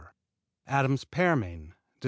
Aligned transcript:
Adams' 0.65 1.03
Pearmain 1.05 1.73
Dec. 1.73 1.73